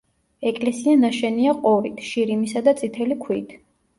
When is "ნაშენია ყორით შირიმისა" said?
1.01-2.63